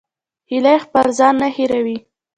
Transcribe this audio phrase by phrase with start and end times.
[0.51, 1.97] هیلۍ خپل ځای نه هېروي